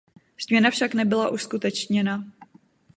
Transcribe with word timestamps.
Změna 0.45 0.69
však 0.69 0.93
nebyla 0.93 1.29
uskutečněna. 1.29 2.25